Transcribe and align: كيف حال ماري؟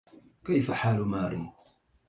كيف 0.45 0.71
حال 0.71 1.05
ماري؟ 1.07 1.49